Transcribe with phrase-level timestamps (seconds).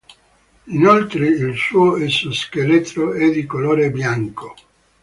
[0.73, 4.55] Inoltre il suo esoscheletro è di colore bianco.